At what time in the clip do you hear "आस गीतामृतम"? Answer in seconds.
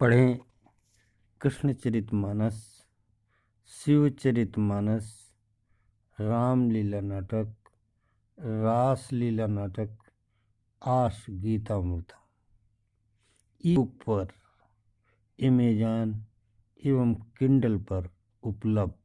10.82-12.22